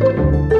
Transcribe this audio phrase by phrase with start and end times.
[0.00, 0.53] Thank you.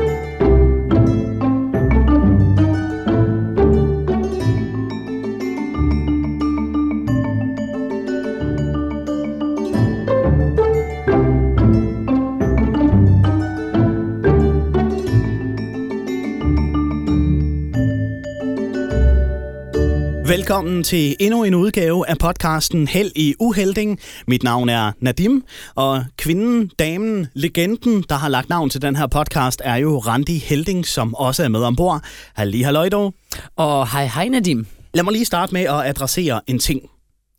[20.44, 24.00] Velkommen til endnu en udgave af podcasten Held i Uhelding.
[24.26, 25.44] Mit navn er Nadim,
[25.74, 30.38] og kvinden, damen, legenden, der har lagt navn til den her podcast, er jo Randi
[30.38, 32.00] Helding, som også er med ombord.
[32.34, 33.12] Halli halløjdo.
[33.56, 34.66] Og hej hej Nadim.
[34.94, 36.80] Lad mig lige starte med at adressere en ting.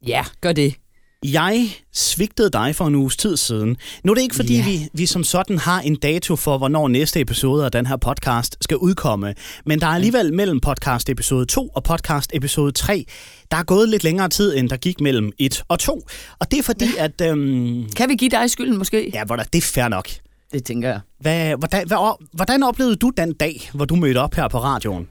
[0.08, 0.76] Ja, gør det.
[1.24, 3.78] Jeg svigtede dig for en uges tid siden.
[4.04, 4.64] Nu er det ikke, fordi Ja.
[4.66, 8.58] vi, vi som sådan har en dato for, hvornår næste episode af den her podcast
[8.62, 9.36] skal udkomme.
[9.66, 13.06] Men der er alligevel mellem podcast episode 2 og podcast episode 3,
[13.52, 16.08] der er gået lidt længere tid, end der gik mellem 1 og 2.
[16.40, 17.22] Og det er fordi, at...
[17.22, 19.12] Øhm, Kan vi give dig skylden måske?
[19.14, 20.10] ja, hvor der, det er fair nok.
[20.54, 21.00] Det tænker jeg.
[21.20, 25.08] Hvad, hvordan, hvad, hvordan oplevede du den dag, hvor du mødte op her på radioen?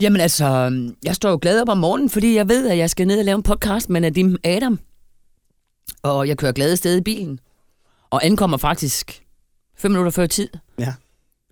[0.00, 0.72] Jamen altså,
[1.04, 3.24] jeg står jo glad op om morgenen, fordi jeg ved, at jeg skal ned og
[3.24, 4.78] lave en podcast med Nadim Adam.
[6.02, 7.40] Og jeg kører glad af sted i bilen.
[8.10, 9.22] Og ankommer faktisk
[9.78, 10.48] fem minutter før tid.
[10.78, 10.94] Ja.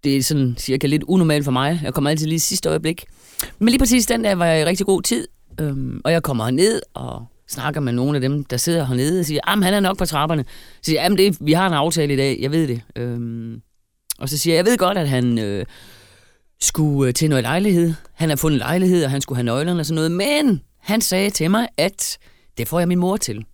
[0.04, 1.80] Det er sådan cirka lidt unormalt for mig.
[1.82, 3.04] Jeg kommer altid lige i sidste øjeblik.
[3.58, 5.28] Men lige præcis den dag var jeg i rigtig god tid.
[5.60, 9.26] Øhm, og jeg kommer ned og snakker med nogle af dem, der sidder hernede og
[9.26, 10.44] siger, at han er nok på trapperne.
[10.44, 10.50] Så
[10.82, 12.80] siger jeg, "Jamen, det, vi har en aftale i dag, jeg ved det.
[12.96, 13.62] Øhm,
[14.18, 15.66] og så siger jeg, jeg ved godt, at han øh,
[16.60, 17.94] skulle øh, til noget lejlighed.
[18.12, 20.12] Han har fundet lejlighed, og han skulle have nøglerne og sådan noget.
[20.12, 22.18] Men han sagde til mig, at
[22.58, 23.44] det får jeg min mor til.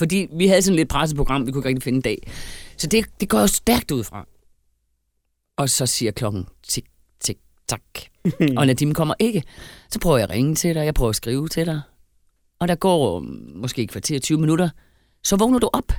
[0.00, 2.30] Fordi vi havde sådan lidt presseprogram, vi kunne ikke rigtig finde en dag.
[2.76, 4.26] Så det, det går jo stærkt ud fra.
[5.56, 6.84] Og så siger klokken tik,
[7.20, 7.82] tik, tak.
[8.58, 9.42] og Nadim kommer ikke.
[9.90, 11.80] Så prøver jeg at ringe til dig, jeg prøver at skrive til dig.
[12.60, 13.20] Og der går
[13.54, 14.68] måske et kvarter 20 minutter.
[15.24, 15.92] Så vågner du op.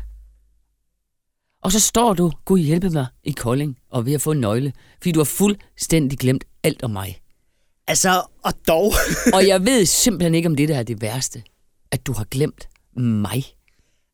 [1.64, 4.74] Og så står du, Gud hjælpe mig, i Kolding og ved at få en nøgle.
[4.98, 7.20] Fordi du har fuldstændig glemt alt om mig.
[7.88, 8.94] Altså, og dog...
[9.34, 11.44] Og jeg ved simpelthen ikke, om det der er det værste.
[11.92, 13.44] At du har glemt mig.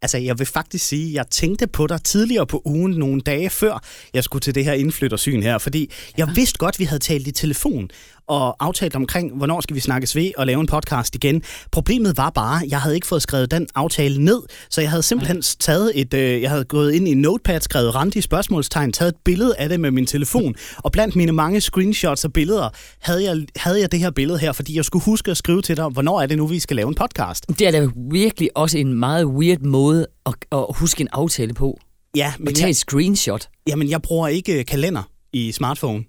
[0.02, 3.50] Altså, jeg vil faktisk sige, at jeg tænkte på dig tidligere på ugen, nogle dage
[3.50, 7.00] før jeg skulle til det her indflyttersyn her, fordi jeg vidste godt, at vi havde
[7.00, 7.90] talt i telefon
[8.28, 11.42] og aftalt omkring, hvornår skal vi snakkes ved og lave en podcast igen.
[11.72, 15.04] Problemet var bare, at jeg havde ikke fået skrevet den aftale ned, så jeg havde
[15.04, 19.10] simpelthen taget et, øh, jeg havde gået ind i en notepad, skrevet Randi spørgsmålstegn, taget
[19.10, 23.24] et billede af det med min telefon, og blandt mine mange screenshots og billeder, havde
[23.24, 25.88] jeg, havde jeg det her billede her, fordi jeg skulle huske at skrive til dig,
[25.88, 27.46] hvornår er det nu, vi skal lave en podcast.
[27.60, 31.80] Det er da virkelig også en meget weird måde at, at huske en aftale på.
[32.16, 33.50] Ja, men tage jeg, et screenshot.
[33.68, 36.04] jamen, jeg bruger ikke kalender i smartphone.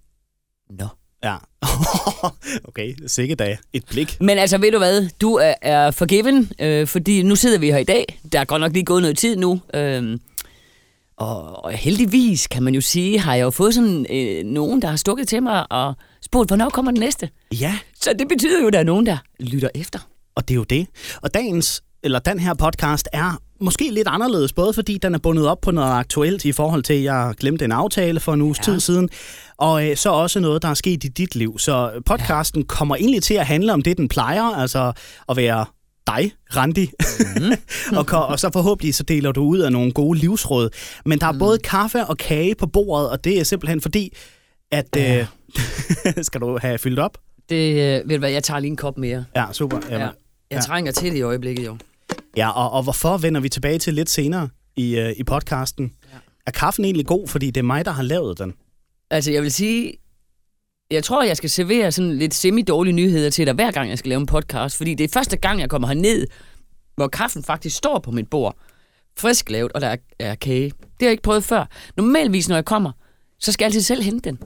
[0.70, 0.86] Nå.
[1.24, 1.36] Ja.
[2.68, 3.56] okay, sikkert da.
[3.72, 4.16] Et blik.
[4.20, 5.08] Men altså, ved du hvad?
[5.20, 8.20] Du er, er forgiven, øh, fordi nu sidder vi her i dag.
[8.32, 9.60] Der er godt nok lige gået noget tid nu.
[9.74, 10.18] Øh,
[11.16, 14.88] og, og heldigvis, kan man jo sige, har jeg jo fået sådan øh, nogen, der
[14.88, 17.30] har stukket til mig og spurgt, hvornår kommer den næste?
[17.60, 19.98] Ja, Så det betyder jo, at der er nogen, der lytter efter.
[20.34, 20.86] og det er jo det.
[21.22, 25.46] Og dagens, eller den her podcast er måske lidt anderledes, både fordi den er bundet
[25.46, 28.58] op på noget aktuelt i forhold til, at jeg glemte en aftale for en uges
[28.58, 28.62] ja.
[28.62, 29.08] tid siden,
[29.56, 31.58] og øh, så også noget, der er sket i dit liv.
[31.58, 32.66] Så podcasten ja.
[32.66, 34.92] kommer egentlig til at handle om det, den plejer, altså
[35.28, 35.64] at være
[36.06, 36.90] dig, Randi.
[37.36, 37.52] Mm.
[37.98, 40.70] og, og så forhåbentlig så deler du ud af nogle gode livsråd.
[41.06, 41.38] Men der er mm.
[41.38, 44.16] både kaffe og kage på bordet, og det er simpelthen fordi,
[44.72, 44.86] at...
[44.96, 45.26] Ja.
[46.06, 47.18] Øh, skal du have fyldt op?
[47.48, 49.24] Det, øh, ved du hvad, jeg tager lige en kop mere.
[49.36, 49.78] Ja, super.
[49.90, 50.08] Jamen, Ja.
[50.50, 50.60] Jeg Ja.
[50.60, 51.76] trænger til det i øjeblikket, jo.
[52.36, 55.92] Ja, og, og hvorfor vender vi tilbage til lidt senere i, øh, i podcasten?
[56.12, 56.18] Ja.
[56.46, 58.54] Er kaffen egentlig god, fordi det er mig, der har lavet den?
[59.10, 59.92] Altså, jeg vil sige,
[60.90, 64.08] jeg tror, jeg skal servere sådan lidt semi-dårlige nyheder til dig, hver gang jeg skal
[64.08, 66.26] lave en podcast, fordi det er første gang, jeg kommer herned,
[66.96, 68.56] hvor kaffen faktisk står på mit bord.
[69.18, 70.64] Frisk lavet, og der er, er kage.
[70.64, 71.66] Det har jeg ikke prøvet før.
[71.96, 72.92] Normalvis, når jeg kommer,
[73.40, 74.38] så skal jeg altid selv hente den.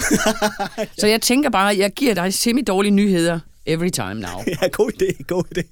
[1.00, 4.42] så jeg tænker bare, jeg giver dig semi-dårlige nyheder every time now.
[4.62, 5.62] Ja, god idé, god idé.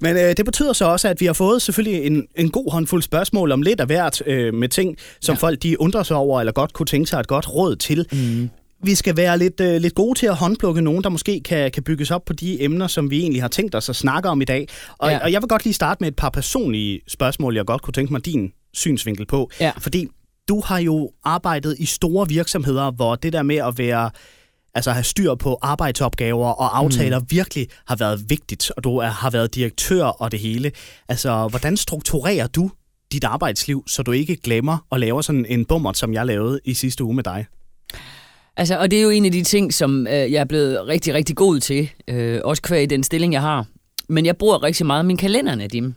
[0.00, 3.02] Men øh, det betyder så også, at vi har fået selvfølgelig en, en god håndfuld
[3.02, 5.38] spørgsmål om lidt af hvert øh, med ting, som ja.
[5.38, 8.06] folk de undrer sig over, eller godt kunne tænke sig et godt råd til.
[8.12, 8.50] Mm.
[8.84, 11.82] Vi skal være lidt, øh, lidt gode til at håndplukke nogen, der måske kan, kan
[11.82, 14.44] bygges op på de emner, som vi egentlig har tænkt os at snakke om i
[14.44, 14.68] dag.
[14.98, 15.18] Og, ja.
[15.18, 18.12] Og jeg vil godt lige starte med et par personlige spørgsmål, jeg godt kunne tænke
[18.12, 19.50] mig din synsvinkel på.
[19.60, 19.72] Ja.
[19.78, 20.08] Fordi
[20.48, 24.10] du har jo arbejdet i store virksomheder, hvor det der med at være
[24.74, 27.26] altså have styr på arbejdsopgaver og aftaler mm.
[27.30, 30.72] virkelig har været vigtigt, og du er, har været direktør og det hele.
[31.08, 32.70] Altså, hvordan strukturerer du
[33.12, 36.74] dit arbejdsliv, så du ikke glemmer og laver sådan en bummer, som jeg lavede i
[36.74, 37.46] sidste uge med dig?
[38.56, 41.14] Altså, og det er jo en af de ting, som øh, jeg er blevet rigtig,
[41.14, 41.90] rigtig god til.
[42.08, 43.66] Øh, også kvæg i den stilling, jeg har.
[44.08, 45.94] Men jeg bruger rigtig meget min kalender, Nadim.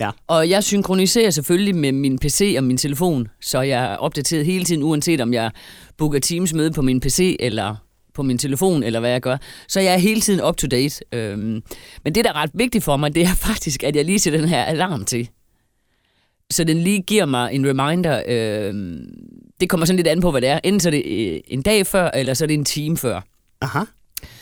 [0.00, 0.10] Ja.
[0.26, 4.64] Og jeg synkroniserer selvfølgelig med min PC og min telefon, så jeg er opdateret hele
[4.64, 5.50] tiden, uanset om jeg
[5.98, 7.74] booker Teams møde på min PC eller
[8.14, 9.36] på min telefon, eller hvad jeg gør.
[9.68, 11.04] Så jeg er hele tiden up to date.
[11.12, 11.62] Øhm,
[12.04, 14.40] men det, der er ret vigtigt for mig, det er faktisk, at jeg lige sætter
[14.40, 15.28] den her alarm til.
[16.52, 18.22] Så den lige giver mig en reminder.
[18.28, 19.06] Øhm,
[19.60, 20.60] det kommer sådan lidt an på, hvad det er.
[20.64, 23.20] Enten så er det øh, en dag før, eller så er det en time før.
[23.60, 23.84] Aha.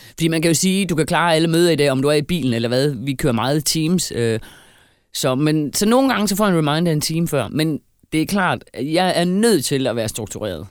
[0.09, 2.13] Fordi man kan jo sige, du kan klare alle møder i dag, om du er
[2.13, 2.89] i bilen eller hvad.
[2.89, 4.11] Vi kører meget Teams.
[4.15, 4.39] Øh,
[5.13, 7.47] så, men, så nogle gange så får jeg en reminder en time før.
[7.47, 7.79] Men
[8.11, 10.67] det er klart, at jeg er nødt til at være struktureret.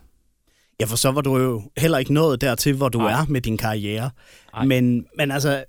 [0.81, 3.13] Ja, for så var du jo heller ikke nået dertil, hvor du Nej.
[3.13, 4.11] er med din karriere.
[4.67, 5.65] Men, men altså,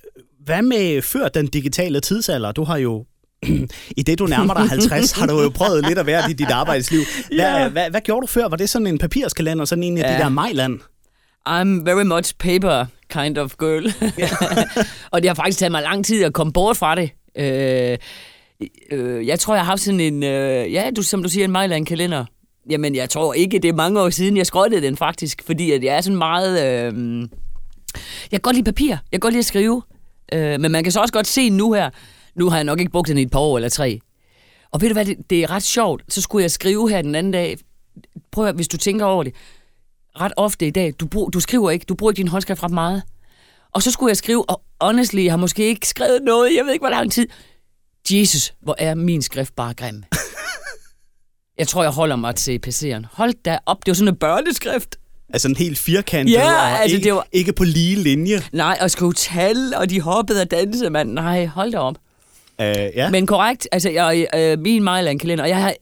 [0.46, 2.52] hvad med før den digitale tidsalder?
[2.52, 3.06] Du har jo,
[3.98, 6.52] i det du nærmer dig 50, har du jo prøvet lidt at være i dit
[6.52, 7.00] arbejdsliv.
[7.28, 7.70] Hvad, Ja.
[7.70, 8.48] hvad, hvad gjorde du før?
[8.48, 10.18] Var det sådan en papirskalender, sådan en af Ja.
[10.18, 10.80] de der Mejland?
[11.50, 13.94] I'm very much paper kind of girl.
[15.12, 17.10] og det har faktisk taget mig lang tid at komme bort fra det.
[17.38, 17.98] Øh,
[18.92, 21.52] øh, jeg tror, jeg har haft sådan en, øh, ja, du, som du siger, en
[21.52, 22.26] Mejland kalender.
[22.70, 25.84] Jamen, jeg tror ikke, det er mange år siden, jeg skrottede den faktisk, fordi at
[25.84, 26.54] jeg er sådan meget...
[26.94, 27.20] Øh,
[28.32, 29.82] jeg kan godt lide papir, jeg kan godt lide at skrive,
[30.34, 31.90] øh, men man kan så også godt se nu her,
[32.36, 34.00] nu har jeg nok ikke brugt den i et par år eller tre.
[34.72, 36.04] Og ved du hvad, det, det er ret sjovt.
[36.10, 37.58] Så skulle jeg skrive her den anden dag.
[38.32, 39.34] Prøv at, hvis du tænker over det
[40.20, 42.72] ret ofte i dag, du, brug, du skriver ikke, du bruger ikke din håndskrift ret
[42.72, 43.04] meget.
[43.72, 46.74] Og så skulle jeg skrive, og honestly, jeg har måske ikke skrevet noget, jeg ved
[46.74, 47.28] ikke, hvor lang tid.
[48.12, 50.04] Jesus, hvor er min skrift bare grim.
[51.60, 53.06] jeg tror, jeg holder mig til PC'eren.
[53.12, 54.96] Hold da op, det var sådan en børneskrift.
[55.34, 58.44] Altså en helt firkantet, Ja, og altså, ikke, det var- ikke på lige linje.
[58.54, 61.12] Nej, og skrive tal, og de hoppede og dansede, mand.
[61.12, 61.96] Nej, hold da op.
[62.60, 63.10] Uh, ja.
[63.10, 65.74] Men korrekt, altså jeg, øh, min Mejland-kalender, jeg, har,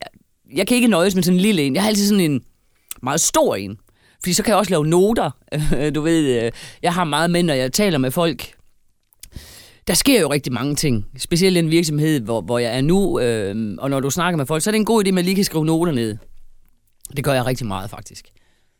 [0.54, 1.74] jeg kan ikke nøjes med sådan en lille en.
[1.74, 2.42] Jeg har altid sådan en
[3.02, 3.78] meget stor en.
[4.22, 5.30] Fordi så kan jeg også lave noter.
[5.94, 6.52] du ved, øh,
[6.82, 8.52] jeg har meget med, når jeg taler med folk.
[9.88, 11.06] Der sker jo rigtig mange ting.
[11.18, 13.20] Specielt i en virksomhed, hvor, hvor jeg er nu.
[13.20, 15.24] Øh, og når du snakker med folk, så er det en god idé, at man
[15.24, 16.16] lige kan skrive noter ned.
[17.16, 18.24] Det gør jeg rigtig meget, faktisk.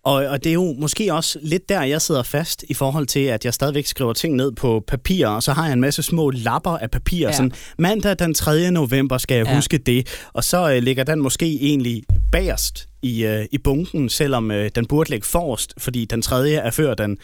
[0.04, 3.20] Og, og det er jo måske også lidt der, jeg sidder fast i forhold til,
[3.20, 6.31] at jeg stadigvæk skriver ting ned på papir, og så har jeg en masse små
[6.31, 7.26] lapper af papir.
[7.26, 7.32] Ja.
[7.32, 8.70] Sådan, mandag den 3.
[8.70, 9.54] november skal jeg Ja.
[9.54, 10.08] huske det.
[10.32, 12.02] Og så øh, ligger den måske egentlig
[12.32, 16.70] bagerst i, øh, i bunken, selvom øh, den burde ligge forrest, fordi den tredje er
[16.70, 17.19] før den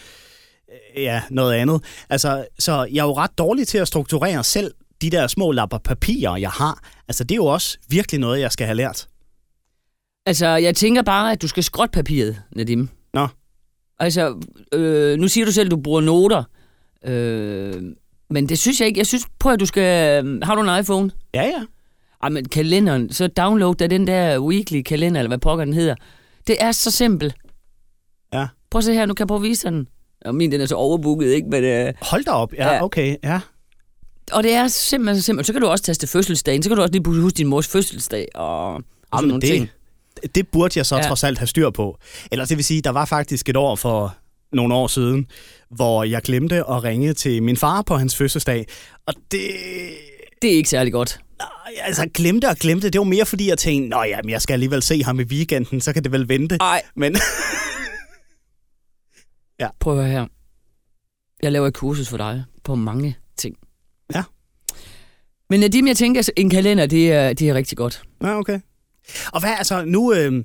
[0.97, 1.85] ja, noget andet.
[2.11, 5.79] Altså, så jeg er jo ret dårlig til at strukturere selv de der små lapper
[5.79, 6.83] papir, jeg har.
[7.09, 9.09] Altså, det er jo også virkelig noget, jeg skal have lært.
[10.27, 12.89] Altså, jeg tænker bare, at du skal skrotte papiret, Nadim.
[13.15, 13.29] Nå.
[13.99, 14.41] Altså,
[14.73, 16.45] øh, nu siger du selv, at du bruger noter.
[17.05, 17.83] Øh,
[18.31, 18.99] men det synes jeg ikke.
[18.99, 20.25] Jeg synes, prøv at du skal...
[20.43, 21.11] Har du en iPhone?
[21.35, 21.65] Ja, ja.
[22.23, 25.95] Ej, men kalenderen, så download da den der weekly kalender, eller hvad pokker den hedder.
[26.47, 27.35] Det er så simpelt.
[28.33, 28.47] Ja.
[28.71, 29.87] Prøv at se her, nu kan jeg prøve at vise den.
[30.25, 31.49] Og min, den er så overbooket, ikke?
[31.49, 32.55] Men, øh, Hold da op.
[32.55, 32.85] Ja, Ja.
[32.85, 33.17] okay.
[33.25, 33.41] Ja.
[34.33, 35.47] og det er simpelthen så simpelt.
[35.47, 36.63] Så kan du også taste fødselsdagen.
[36.63, 38.83] Så kan du også lige huske din mors fødselsdag og,
[39.15, 39.69] Jamen, nogle ting.
[40.23, 41.03] det, det burde jeg så Ja.
[41.03, 41.99] trods alt have styr på.
[42.33, 44.17] Eller det vil sige, der var faktisk et år for
[44.53, 45.27] nogle år siden,
[45.71, 48.67] hvor jeg glemte at ringe til min far på hans fødselsdag.
[49.07, 49.41] Og det...
[50.43, 51.21] Det er ikke særlig godt.
[51.39, 51.49] Nej,
[51.87, 52.91] Altså, glemte og glemte.
[52.91, 55.23] Det var mere fordi, jeg tænkte, Nå ja, men jeg skal alligevel se ham i
[55.23, 56.57] weekenden, så kan det vel vente.
[56.61, 57.17] Ej, Men
[59.81, 60.27] prøv at høre her.
[61.43, 63.57] Jeg laver et kursus for dig på mange ting.
[64.15, 64.23] Ja.
[65.51, 68.03] Men Nadim, jeg tænker, at en kalender, det er, det er rigtig godt.
[68.23, 68.61] ja, okay.
[69.33, 70.13] Og hvad altså, nu...
[70.15, 70.45] Øh,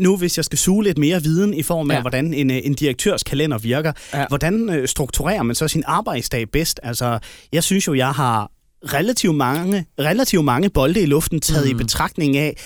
[0.00, 1.98] nu hvis jeg skal suge lidt mere viden i form af, Ja.
[1.98, 2.00] ja.
[2.02, 4.18] hvordan en, øh, en direktørs kalender virker, Ja.
[4.20, 4.26] ja.
[4.28, 6.80] hvordan øh, strukturerer man så sin arbejdsdag bedst?
[6.82, 7.18] Altså,
[7.52, 8.50] jeg synes jo, jeg har
[8.84, 11.70] relativt mange, relativt mange bolde i luften taget mm.
[11.70, 12.56] i betragtning af,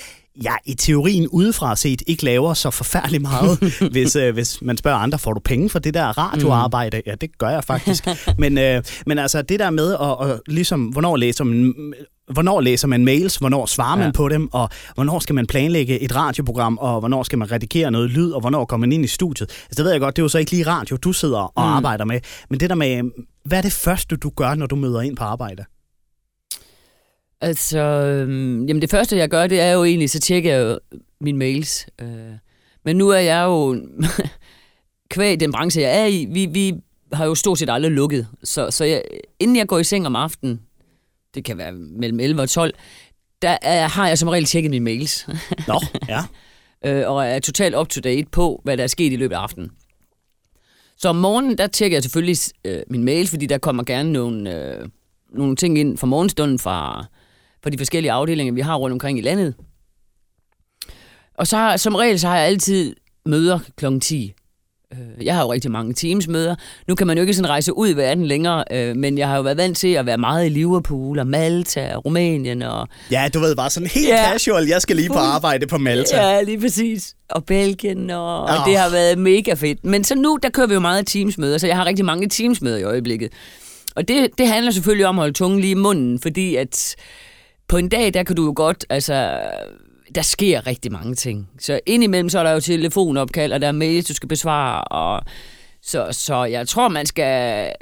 [0.43, 3.59] jeg i teorien udefra set ikke laver så forfærdeligt meget.
[3.93, 7.03] hvis, øh, hvis man spørger andre, får du penge for det der radioarbejde?
[7.07, 8.07] Ja, det gør jeg faktisk.
[8.39, 11.75] men, øh, men altså det der med, at, at, ligesom, hvornår læser man
[12.33, 14.13] hvornår læser man mails, hvornår svarer man Ja.
[14.13, 18.11] på dem, og hvornår skal man planlægge et radioprogram, og hvornår skal man redigere noget
[18.11, 19.51] lyd, og hvornår kommer man ind i studiet.
[19.51, 21.53] Altså, det ved jeg godt, det er jo så ikke lige radio, du sidder og
[21.57, 21.71] Mm.
[21.71, 21.77] mm.
[21.77, 22.21] arbejder med.
[22.51, 23.03] Men det der med,
[23.45, 25.65] hvad er det første, du gør, når du møder ind på arbejde?
[27.41, 30.99] Altså, øhm, jamen det første, jeg gør, det er jo egentlig, så tjekker jeg jo
[31.21, 31.87] mine mails.
[32.01, 32.09] Øh,
[32.85, 33.81] men nu er jeg jo,
[35.11, 36.75] kvæg den branche, jeg er i, vi, vi
[37.13, 38.27] har jo stort set aldrig lukket.
[38.45, 39.03] Så, så jeg,
[39.41, 40.61] inden jeg går i seng om aftenen,
[41.35, 42.75] det kan være mellem 11 og 12,
[43.43, 45.27] der er, har jeg som regel tjekket mine mails.
[45.69, 46.23] Nå, ja.
[46.85, 49.71] øh, og er totalt up-to-date på, hvad der er sket i løbet af aftenen.
[50.97, 54.55] Så om morgenen, der tjekker jeg selvfølgelig øh, min mail, fordi der kommer gerne nogle,
[54.57, 54.89] øh,
[55.33, 57.07] nogle ting ind fra morgenstunden fra,
[57.65, 59.55] fra de forskellige afdelinger, vi har rundt omkring i landet.
[61.39, 63.99] Og så som regel, så har jeg altid møder kl.
[64.01, 64.33] 10.
[64.93, 66.55] Øh, Jeg har jo rigtig mange teamsmøder.
[66.89, 69.37] Nu kan man jo ikke sådan rejse ud i verden længere, øh, men jeg har
[69.37, 73.29] jo været vant til at være meget i Liverpool og Malta og Rumænien og Ja,
[73.35, 74.31] du ved, bare sådan helt Ja.
[74.33, 74.67] casual.
[74.67, 76.17] Jeg skal lige på arbejde på Malta.
[76.27, 77.15] Ja, lige præcis.
[77.31, 78.67] Og Belgien, og, og Åh.
[78.67, 79.85] det har været mega fedt.
[79.85, 82.77] Men så nu, der kører vi jo meget teamsmøder, så jeg har rigtig mange teamsmøder
[82.79, 83.33] i øjeblikket.
[83.97, 86.97] Og det, det handler selvfølgelig om at holde tungen lige i munden, fordi at
[87.69, 89.41] på en dag, der kan du jo godt, altså,
[90.15, 91.51] der sker rigtig mange ting.
[91.59, 95.25] Så indimellem, så er der jo telefonopkald, og der er mails, du skal besvare, og
[95.83, 97.73] så, så jeg tror, man skal,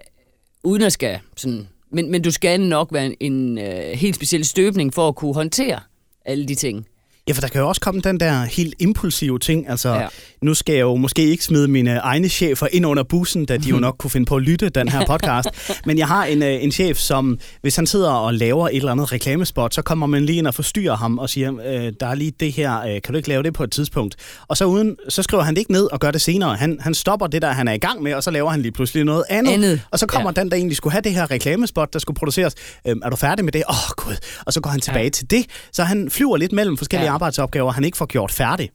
[0.64, 4.44] uden at skal sådan, men, men du skal nok være en, en øh, helt speciel
[4.44, 5.80] støbning for at kunne håndtere
[6.24, 6.86] alle de ting.
[7.28, 9.68] Ja, for der kan jo også komme den der helt impulsive ting.
[9.68, 10.06] Altså, ja.
[10.42, 13.68] Nu skal jeg jo måske ikke smide mine egne chefer ind under bussen, da de
[13.68, 15.48] jo nok kunne finde på at lytte den her podcast.
[15.86, 18.92] Men jeg har en, øh, en chef, som hvis han sidder og laver et eller
[18.92, 22.14] andet reklamespot, så kommer man lige ind og forstyrrer ham og siger, øh, der er
[22.14, 24.16] lige det her, øh, kan du ikke lave det på et tidspunkt?
[24.48, 26.56] Og så, uden, så skriver han det ikke ned og gør det senere.
[26.56, 28.72] Han, han stopper det der, han er i gang med, og så laver han lige
[28.72, 29.52] pludselig noget andet.
[29.52, 30.40] Andet, Og så kommer ja.
[30.40, 32.54] den, der egentlig skulle have det her reklamespot, der skulle produceres.
[32.86, 33.62] Øhm, er du færdig med det?
[33.68, 34.16] Åh, oh, gud.
[34.46, 35.10] Og så går han tilbage ja.
[35.10, 35.46] til det.
[35.72, 37.11] Så han flyver lidt mellem forskellige ja.
[37.12, 38.70] Arbejdsopgaver, han ikke får gjort færdig.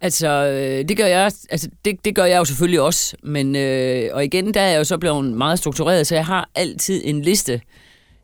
[0.00, 4.10] Altså, øh, det gør jeg, altså det, det gør jeg jo selvfølgelig også, men øh,
[4.12, 7.22] og igen, der er jeg jo så blevet meget struktureret, så jeg har altid en
[7.22, 7.60] liste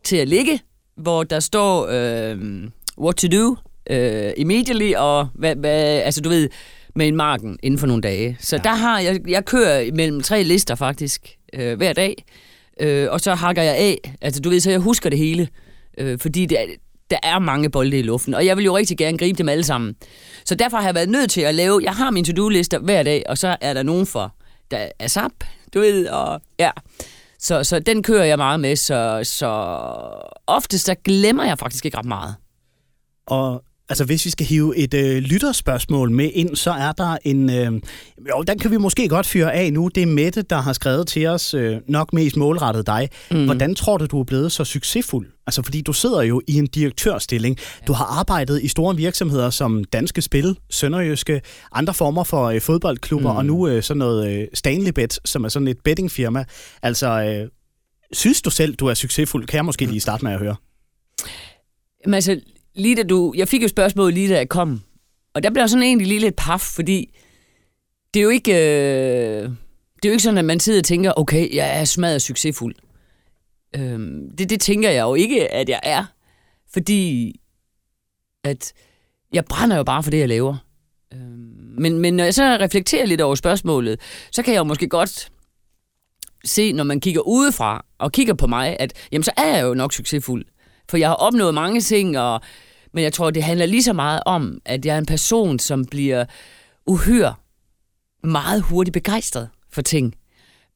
[0.05, 0.61] til at ligge,
[0.97, 2.39] hvor der står øh,
[3.01, 3.57] what to do
[3.91, 6.49] øh, immediately, og hvad, hvad, altså du ved,
[6.95, 8.37] med en marken inden for nogle dage.
[8.41, 8.63] Så ja.
[8.63, 12.25] der har jeg, jeg kører mellem tre lister faktisk øh, hver dag,
[12.81, 15.49] øh, og så hakker jeg af, altså du ved, så jeg husker det hele,
[15.99, 16.59] øh, fordi det
[17.11, 19.65] der er mange bolde i luften, og jeg vil jo rigtig gerne gribe dem alle
[19.65, 19.97] sammen.
[20.45, 23.23] Så derfor har jeg været nødt til at lave, jeg har mine to-do-lister hver dag,
[23.29, 24.35] og så er der nogen for,
[24.71, 26.71] der er SAP, du ved, og ja.
[27.38, 29.47] Så, så den kører jeg meget med, så, så
[30.47, 32.35] oftest der glemmer jeg faktisk ikke ret meget.
[33.27, 37.50] Og altså, hvis vi skal hive et øh, lytterspørgsmål med ind, så er der en...
[37.50, 37.73] Øh,
[38.28, 39.88] jo, den kan vi måske godt fyre af nu.
[39.95, 43.09] Det er Mette, der har skrevet til os, øh, nok mest målrettet dig.
[43.30, 43.45] Mm.
[43.45, 45.26] Hvordan tror du, du er blevet så succesfuld?
[45.47, 47.57] Altså, fordi du sidder jo i en direktørstilling.
[47.87, 51.40] Du har arbejdet i store virksomheder som Danske Spil, Sønderjyske,
[51.73, 53.38] andre former for øh, fodboldklubber, mm.
[53.38, 56.45] og nu øh, sådan noget øh, Stanley Bet, som er sådan et bettingfirma.
[56.83, 57.49] Altså, øh,
[58.12, 59.47] synes du selv, du er succesfuld?
[59.47, 60.57] Kan jeg måske lige starte med at høre?
[62.04, 62.40] Men altså,
[62.78, 64.80] lige da du, jeg fik jo spørgsmålet lige da jeg kom,
[65.35, 67.14] og der blev jeg sådan egentlig lige lidt paf, fordi
[68.14, 69.42] det er jo ikke, øh,
[69.97, 72.75] det er jo ikke sådan, at man sidder og tænker, okay, jeg er smadret succesfuld.
[73.76, 76.04] Øhm, det, det tænker jeg jo ikke, at jeg er,
[76.73, 77.32] fordi
[78.44, 78.73] at
[79.32, 80.56] jeg brænder jo bare for det, jeg laver.
[81.14, 84.00] Øhm, men, men når jeg så reflekterer lidt over spørgsmålet,
[84.32, 85.32] så kan jeg jo måske godt
[86.44, 89.75] se, når man kigger udefra og kigger på mig, at jamen, så er jeg jo
[89.75, 90.44] nok succesfuld.
[90.90, 92.40] For jeg har opnået mange ting, og,
[92.92, 95.85] men jeg tror, det handler lige så meget om, at jeg er en person, som
[95.87, 96.25] bliver
[96.87, 97.35] uhyre
[98.25, 100.14] meget hurtigt begejstret for ting.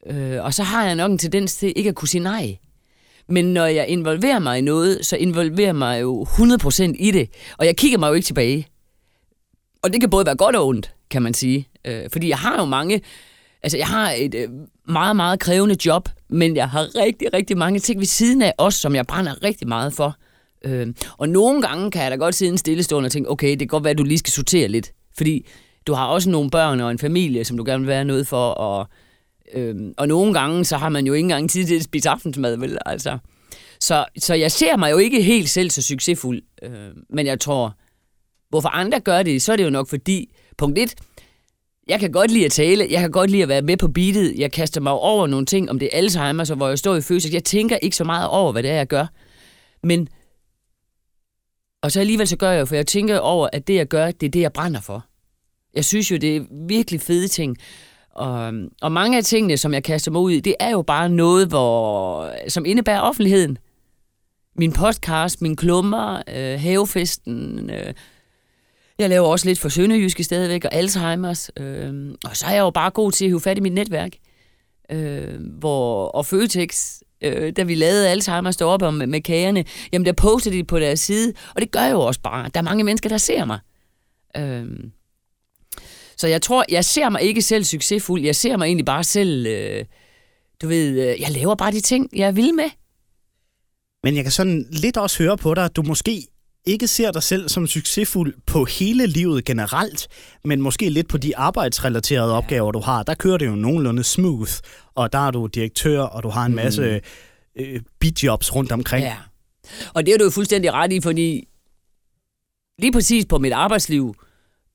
[0.07, 2.59] Øh, og så har jeg nok en tendens til ikke at kunne sige nej.
[3.29, 7.29] Men når jeg involverer mig i noget, så involverer jeg mig jo 100% i det.
[7.59, 8.67] Og jeg kigger mig jo ikke tilbage.
[9.83, 11.69] Og det kan både være godt og ondt, kan man sige.
[11.85, 13.01] Øh, fordi jeg har jo mange...
[13.63, 14.49] Altså, jeg har et øh,
[14.89, 18.75] meget, meget krævende job, men jeg har rigtig, rigtig mange ting ved siden af os,
[18.75, 20.17] som jeg brænder rigtig meget for.
[20.65, 20.87] Øh,
[21.19, 23.67] og nogle gange kan jeg da godt sidde en stillestående og tænke, okay, det kan
[23.67, 24.93] godt være, at du lige skal sortere lidt.
[25.17, 25.47] Fordi
[25.87, 28.49] du har også nogle børn og en familie, som du gerne vil være noget for,
[28.51, 28.89] og,
[29.55, 32.57] øh, og nogle gange, så har man jo ikke engang tid til at spise aftensmad,
[32.57, 32.79] vel?
[32.87, 33.19] Altså.
[33.81, 36.71] Så, så jeg ser mig jo ikke helt selv så succesfuld, øh,
[37.11, 37.77] men jeg tror,
[38.49, 40.95] hvorfor andre gør det, så er det jo nok fordi, punkt 1,
[41.89, 44.35] jeg kan godt lide at tale, jeg kan godt lide at være med på beatet,
[44.39, 47.01] jeg kaster mig over nogle ting, om det er Alzheimer, så hvor jeg står i
[47.01, 49.07] følelse, jeg tænker ikke så meget over, hvad det er, jeg gør.
[49.83, 50.09] Men,
[51.83, 54.11] og så alligevel så gør jeg jo, for jeg tænker over, at det, jeg gør,
[54.11, 55.05] det er det, jeg brænder for.
[55.75, 57.57] Jeg synes jo, det er virkelig fede ting.
[58.11, 61.09] Og, og mange af tingene, som jeg kaster mig ud i, det er jo bare
[61.09, 63.59] noget, hvor, som indebærer offentligheden.
[64.57, 67.95] Min podcast, min klummer, øh, havefesten, øh,
[68.99, 71.51] jeg laver også lidt for Sønderjyske stadigvæk, og Alzheimers.
[71.57, 74.13] Øh, og så er jeg jo bare god til at hive fat i mit netværk.
[74.93, 80.13] Øh, hvor, og Føtex, øh, da vi lavede Alzheimers deroppe med, med kagerne, jamen der
[80.13, 82.51] postede de på deres side, og det gør jo også bare.
[82.55, 83.59] Der er mange mennesker, der ser mig.
[84.37, 84.67] Øh,
[86.17, 88.23] så jeg tror, jeg ser mig ikke selv succesfuld.
[88.23, 89.85] Jeg ser mig egentlig bare selv, øh,
[90.63, 92.71] du ved, øh, jeg laver bare de ting, jeg vil med.
[94.03, 96.27] Men jeg kan sådan lidt også høre på dig, at du måske
[96.67, 100.09] ikke ser dig selv som succesfuld på hele livet generelt,
[100.45, 102.37] men måske lidt på de arbejdsrelaterede ja.
[102.37, 103.03] opgaver, du har.
[103.03, 104.53] Der kører det jo nogenlunde smooth,
[104.95, 107.01] og der er du direktør, og du har en masse
[107.57, 107.63] mm.
[107.63, 109.05] øh, bidjobs rundt omkring.
[109.05, 109.17] Ja.
[109.95, 111.49] Og det er du jo fuldstændig ret i, fordi
[112.79, 114.15] lige præcis på mit arbejdsliv,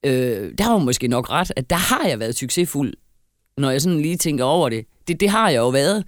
[0.06, 2.94] øh, der var måske nok ret, at der har jeg været succesfuld
[3.58, 4.86] når jeg sådan lige tænker over det.
[5.08, 6.03] Det, det har jeg jo været.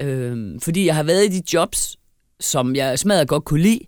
[0.00, 1.96] Øh, fordi jeg har været i de jobs,
[2.40, 3.80] som jeg smadret godt kunne lide.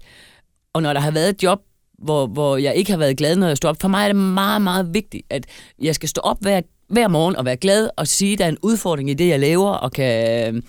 [0.75, 1.61] Og når der har været et job,
[1.99, 4.17] hvor, hvor jeg ikke har været glad, når jeg står op, for mig er det
[4.17, 5.47] meget, meget vigtigt, at
[5.83, 8.49] jeg skal stå op hver, hver morgen og være glad og sige, at der er
[8.49, 10.55] en udfordring i det, jeg laver, og kan...
[10.55, 10.63] Øh,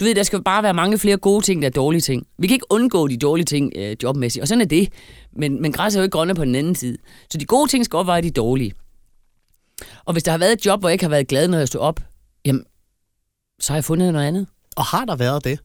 [0.00, 2.26] du ved, der skal bare være mange flere gode ting, der er dårlige ting.
[2.38, 4.88] Vi kan ikke undgå de dårlige ting øh, jobmæssigt, og sådan er det.
[5.32, 6.96] Men, men græs er jo ikke grønne på den anden side.
[7.30, 8.72] Så de gode ting skal opveje de dårlige.
[10.04, 11.68] Og hvis der har været et job, hvor jeg ikke har været glad, når jeg
[11.68, 12.00] stod op,
[12.44, 12.64] jamen,
[13.60, 14.46] så har jeg fundet noget andet.
[14.76, 15.58] Og har der været det?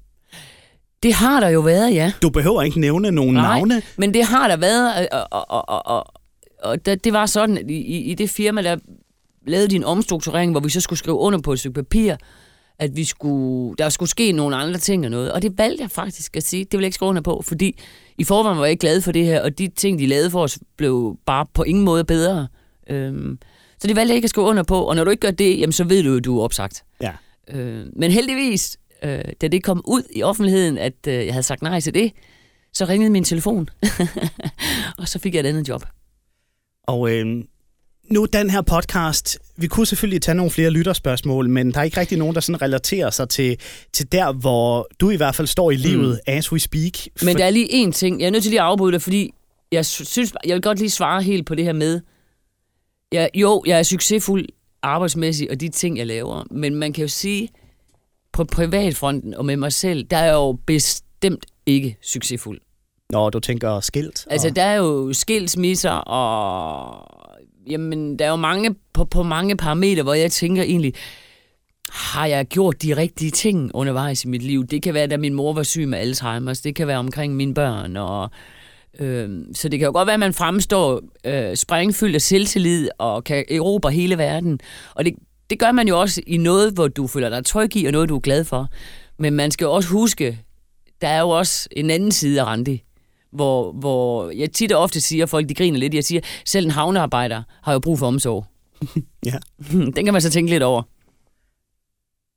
[1.05, 2.11] Det har der jo været, ja.
[2.21, 3.81] Du behøver ikke nævne nogen Nej, navne.
[3.97, 6.13] men det har der været, og, og, og, og, og,
[6.63, 8.77] og det, var sådan, at i, i det firma, der
[9.47, 12.15] lavede de en omstrukturering, hvor vi så skulle skrive under på et stykke papir,
[12.79, 15.31] at vi skulle, der skulle ske nogle andre ting og noget.
[15.31, 17.79] Og det valgte jeg faktisk at sige, det vil jeg ikke skrive under på, fordi
[18.17, 20.43] i forvejen var jeg ikke glad for det her, og de ting, de lavede for
[20.43, 22.47] os, blev bare på ingen måde bedre.
[22.89, 23.39] Øhm,
[23.79, 25.59] så det valgte jeg ikke at skrive under på, og når du ikke gør det,
[25.59, 26.83] jamen, så ved du jo, du er opsagt.
[27.01, 27.11] Ja.
[27.53, 31.61] Øh, men heldigvis, øh, da det kom ud i offentligheden, at øh, jeg havde sagt
[31.61, 32.11] nej til det,
[32.73, 33.69] så ringede min telefon,
[34.99, 35.85] og så fik jeg et andet job.
[36.83, 37.43] Og øh,
[38.11, 41.99] nu den her podcast, vi kunne selvfølgelig tage nogle flere lytterspørgsmål, men der er ikke
[41.99, 43.57] rigtig nogen, der sådan relaterer sig til,
[43.93, 46.33] til der, hvor du i hvert fald står i livet, mm.
[46.33, 46.93] as we speak.
[47.23, 49.31] Men der er lige en ting, jeg er nødt til lige at afbryde dig, fordi
[49.71, 52.01] jeg synes, jeg vil godt lige svare helt på det her med,
[53.11, 54.45] jeg, jo, jeg er succesfuld
[54.81, 57.49] arbejdsmæssigt og de ting, jeg laver, men man kan jo sige,
[58.35, 62.59] på privatfronten og med mig selv, der er jeg jo bestemt ikke succesfuld.
[63.09, 64.27] Når du tænker skilt.
[64.29, 64.55] Altså, og...
[64.55, 67.07] der er jo skilsmisser, og
[67.69, 70.93] jamen, der er jo mange, på, på mange parametre, hvor jeg tænker egentlig,
[71.89, 74.67] har jeg gjort de rigtige ting undervejs i mit liv?
[74.67, 77.53] Det kan være, da min mor var syg med Alzheimer's, det kan være omkring mine
[77.53, 78.29] børn, og
[78.99, 83.23] øh, så det kan jo godt være, at man fremstår øh, sprængfyldt af selvtillid og
[83.23, 84.59] kan erobre hele verden.
[84.95, 85.13] Og det,
[85.49, 88.09] det gør man jo også i noget, hvor du føler dig tryg i, og noget,
[88.09, 88.69] du er glad for.
[89.19, 90.39] Men man skal jo også huske,
[91.01, 92.83] der er jo også en anden side af Randi,
[93.31, 96.71] hvor, hvor jeg tit og ofte siger, folk de griner lidt, jeg siger, selv en
[96.71, 98.45] havnearbejder har jo brug for omsorg.
[99.25, 99.37] Ja.
[99.95, 100.81] Den kan man så tænke lidt over.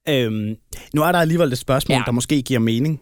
[0.08, 0.56] Øhm,
[0.94, 2.02] nu er der alligevel et spørgsmål, ja.
[2.06, 3.00] Der måske giver mening.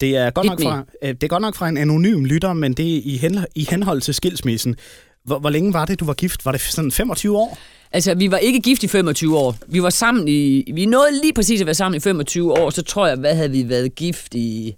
[0.00, 2.72] Det er, godt nok fra, øh, det er godt nok fra en anonym lytter, men
[2.72, 4.76] det er i, hen, i henhold til skilsmissen.
[5.24, 6.44] Hvor, hvor længe var det, du var gift?
[6.44, 7.58] Var det sådan 25 år?
[7.92, 9.56] Altså, vi var ikke gift i 25 år.
[9.66, 10.64] Vi var sammen i...
[10.74, 13.50] Vi nåede lige præcis at være sammen i 25 år, så tror jeg, hvad havde
[13.50, 14.74] vi været gift i...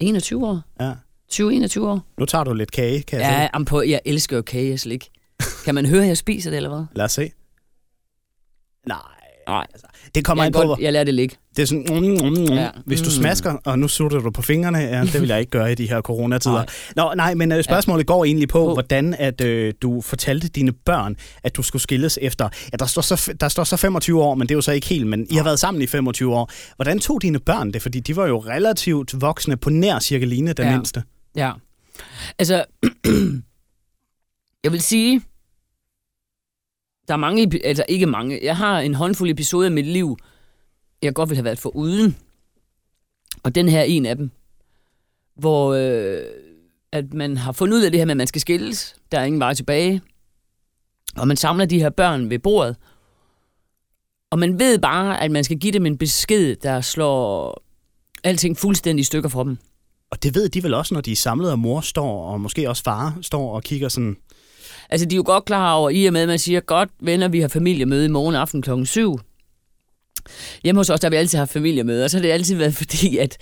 [0.00, 0.60] 21 år?
[0.80, 0.92] Ja.
[1.32, 2.00] 20-21 år?
[2.18, 3.64] Nu tager du lidt kage, kan jeg Ja, se.
[3.64, 5.08] på, jeg elsker jo kage og slik.
[5.64, 6.84] Kan man høre, at jeg spiser det, eller hvad?
[6.94, 7.32] Lad os se.
[8.86, 8.98] Nej,
[9.48, 9.66] Nej,
[10.14, 11.36] det kommer jeg, an på, godt, jeg lader det ligge.
[11.56, 12.52] Det er sådan, mm, mm, mm.
[12.56, 12.68] Ja.
[12.86, 13.10] hvis du Mm.
[13.10, 15.88] smasker, og nu sutter du på fingrene, ja, det vil jeg ikke gøre i de
[15.88, 16.54] her coronatider.
[16.54, 16.66] Nej.
[16.96, 18.72] Nå, nej, men øh, spørgsmålet går egentlig på, På.
[18.72, 23.02] hvordan at øh, du fortalte dine børn, at du skulle skilles efter, ja, der står,
[23.02, 25.34] så, der står så 25 år, men det er jo så ikke helt, men I
[25.36, 26.50] har været sammen i 25 år.
[26.76, 27.82] Hvordan tog dine børn det?
[27.82, 30.72] Fordi de var jo relativt voksne på nær Cirkeline, den Ja.
[30.72, 31.02] mindste.
[31.36, 31.52] Ja.
[32.38, 32.64] Altså,
[34.64, 35.20] jeg vil sige,
[37.08, 40.16] der er mange, altså ikke mange, jeg har en håndfuld episoder i mit liv,
[41.02, 42.16] jeg godt ville have været for uden.
[43.42, 44.30] Og den her er en af dem,
[45.36, 46.24] hvor øh,
[46.92, 48.96] at man har fundet ud af det her med, at man skal skilles.
[49.12, 50.02] Der er ingen vej tilbage.
[51.16, 52.76] Og man samler de her børn ved bordet.
[54.30, 57.62] Og man ved bare, at man skal give dem en besked, der slår
[58.24, 59.58] alting fuldstændig i stykker for dem.
[60.10, 62.68] Og det ved de vel også, når de er samlet, og mor står, og måske
[62.68, 64.16] også far står og kigger sådan,
[64.90, 67.28] Altså, de er jo godt klar over, i og med, at man siger, godt venner,
[67.28, 69.18] vi har familiemøde i morgen aften klokken 7.
[70.64, 72.74] Hjemme hos os, der har vi altid haft familiemøde, og så har det altid været
[72.82, 73.38] fordi, at,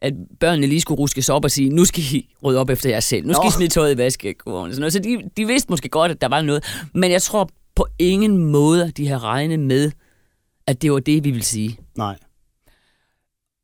[0.00, 3.00] at børnene lige skulle ruskes op og sige, nu skal I rydde op efter jer
[3.00, 3.26] selv.
[3.26, 3.48] Nu skal Nå.
[3.48, 4.72] I smide tøjet i vaskekurven.
[4.72, 4.92] Sådan noget.
[4.92, 6.64] Så de, de vidste måske godt, at der var noget.
[6.94, 9.90] Men jeg tror på ingen måde, de har regnet med,
[10.66, 11.78] at det var det, vi ville sige.
[11.96, 12.16] nej,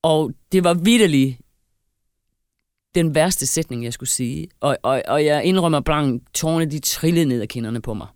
[0.03, 1.37] Og det var vidderligt
[2.95, 4.49] den værste sætning, jeg skulle sige.
[4.61, 8.07] Og, og, og jeg indrømmer blank, tårne de trillede ned ad kinderne på mig.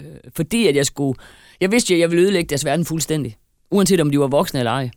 [0.00, 1.18] Øh, fordi at jeg skulle...
[1.60, 3.36] Jeg vidste jo, at jeg ville ødelægge deres verden fuldstændig.
[3.70, 4.90] Uanset om de var voksne eller ej.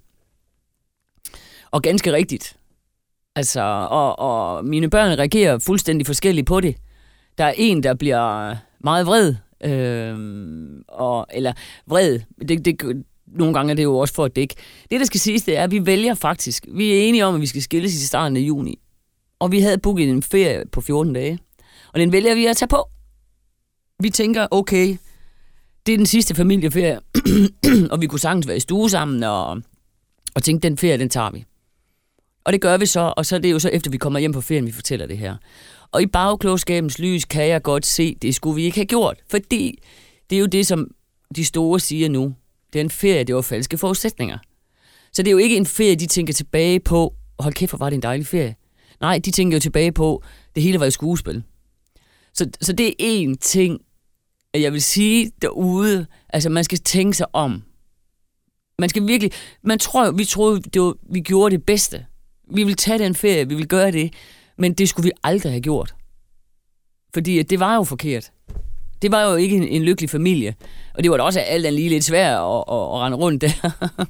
[1.71, 2.57] Og ganske rigtigt.
[3.35, 6.75] Altså, og, og mine børn reagerer fuldstændig forskelligt på det.
[7.37, 9.35] Der er en, der bliver meget vred.
[9.63, 10.17] Øh,
[10.87, 11.53] og, eller
[11.87, 12.19] vred.
[12.47, 14.55] Det, det, nogle gange er det jo også for at dække.
[14.91, 16.65] Det, der skal siges, det er, at vi vælger faktisk.
[16.73, 18.79] Vi er enige om, at vi skal skilles i starten af juni.
[19.43, 21.39] Og vi havde booket en ferie på 14 dage.
[21.93, 22.89] Og den vælger vi at tage på.
[23.99, 24.97] Vi tænker, okay,
[25.85, 26.99] det er den sidste familieferie,
[27.91, 29.61] og vi kunne sagtens være i stue sammen, og,
[30.35, 31.45] og tænkte, den ferie, den tager vi.
[32.43, 34.31] Og det gør vi så, og så er det jo så efter vi kommer hjem
[34.31, 35.35] på ferien, vi fortæller det her.
[35.91, 39.79] Og i bagklogskabens lys kan jeg godt se, det skulle vi ikke have gjort, fordi
[40.29, 40.87] det er jo det, som
[41.35, 42.35] de store siger nu.
[42.73, 44.37] Den ferie, det var falske forudsætninger.
[45.13, 47.89] Så det er jo ikke en ferie, de tænker tilbage på, hold kæft, hvor var
[47.89, 48.55] det en dejlig ferie.
[49.03, 50.23] Nej, de tænker jo tilbage på,
[50.55, 51.43] det hele var et skuespil.
[52.33, 53.79] Så, så det er en ting,
[54.53, 57.63] jeg vil sige derude, altså man skal tænke sig om.
[58.79, 59.31] Man skal virkelig,
[59.63, 62.05] man tror, vi troede, det var, vi gjorde det bedste.
[62.53, 64.13] Vi ville tage den ferie, vi ville gøre det,
[64.57, 65.95] men det skulle vi aldrig have gjort.
[67.13, 68.31] Fordi det var jo forkert.
[69.01, 70.55] Det var jo ikke en, en lykkelig familie.
[70.95, 73.41] Og det var da også alt andet lige lidt svært at, at, at rende rundt
[73.41, 73.69] der.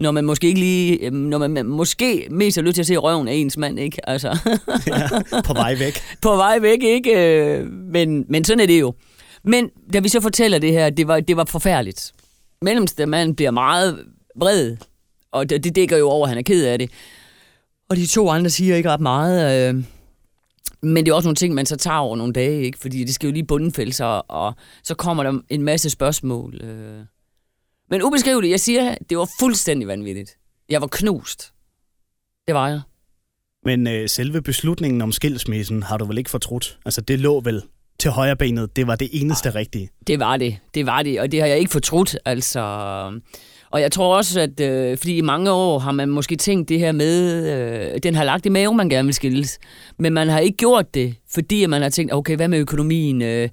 [0.00, 2.96] når man måske ikke lige, øhm, når man måske mest har lyst til at se
[2.96, 4.08] røven af ens mand, ikke?
[4.08, 4.38] Altså.
[4.86, 5.08] ja,
[5.42, 6.00] på vej væk.
[6.22, 7.38] på vej væk, ikke?
[7.38, 8.94] Øh, men, men sådan er det jo.
[9.44, 12.12] Men da vi så fortæller det her, det var, det var forfærdeligt.
[12.62, 13.98] Mellemste mand bliver meget
[14.36, 14.76] vred,
[15.32, 16.90] og det, det dækker jo over, at han er ked af det.
[17.88, 19.68] Og de to andre siger ikke ret meget.
[19.68, 19.84] Øh,
[20.82, 22.78] men det er også nogle ting, man så tager over nogle dage, ikke?
[22.78, 26.60] fordi det skal jo lige bundfælde sig, og så kommer der en masse spørgsmål.
[26.62, 27.04] Øh.
[27.90, 30.36] Men ubeskriveligt, jeg siger, det var fuldstændig vanvittigt.
[30.68, 31.52] Jeg var knust.
[32.46, 32.80] Det var jeg.
[33.64, 36.78] Men øh, selve beslutningen om skilsmissen har du vel ikke fortrudt?
[36.84, 37.62] Altså, det lå vel
[37.98, 38.76] til højre benet.
[38.76, 39.90] Det var det eneste Ej, rigtige.
[40.06, 40.58] Det var det.
[40.74, 42.16] Det var det, og det har jeg ikke fortrudt.
[42.24, 42.60] Altså,
[43.70, 46.78] og jeg tror også, at øh, fordi i mange år har man måske tænkt det
[46.78, 47.46] her med,
[47.94, 49.58] øh, den har lagt i maven, man gerne vil skilles.
[49.98, 53.22] Men man har ikke gjort det, fordi man har tænkt, okay, hvad med økonomien?
[53.22, 53.48] Øh,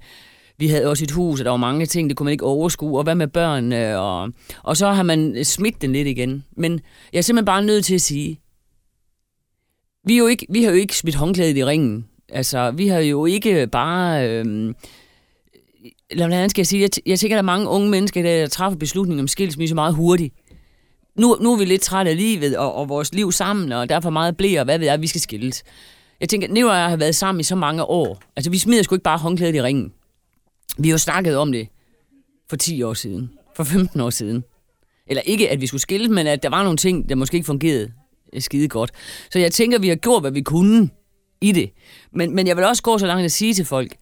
[0.58, 2.98] vi havde også et hus, og der var mange ting, det kunne man ikke overskue,
[2.98, 3.72] og hvad med børn?
[3.72, 6.44] Og, og så har man smidt den lidt igen.
[6.56, 6.80] Men
[7.12, 8.40] jeg er simpelthen bare nødt til at sige,
[10.04, 12.06] vi, er jo ikke, vi har jo ikke smidt håndklædet i ringen.
[12.28, 14.30] Altså, vi har jo ikke bare...
[14.30, 14.74] Øh,
[16.10, 18.46] eller hvordan skal jeg sige, jeg, jeg tænker, at der er mange unge mennesker, der
[18.46, 20.34] træffer beslutninger om skilsmisse meget hurtigt.
[21.16, 24.10] Nu, nu er vi lidt trætte af livet og, og vores liv sammen, og derfor
[24.10, 25.64] meget blære, og hvad ved jeg, vi skal skilles.
[26.20, 28.22] Jeg tænker, Neo og jeg har været sammen i så mange år.
[28.36, 29.92] Altså, vi smider sgu ikke bare håndklædet i ringen.
[30.78, 31.68] Vi har jo snakket om det
[32.50, 34.44] for 10 år siden, for 15 år siden.
[35.06, 37.46] Eller ikke, at vi skulle skille, men at der var nogle ting, der måske ikke
[37.46, 37.92] fungerede
[38.32, 38.90] eh, skide godt.
[39.30, 40.90] Så jeg tænker, vi har gjort, hvad vi kunne
[41.40, 41.70] i det.
[42.12, 43.96] Men, men jeg vil også gå så langt at sige til folk,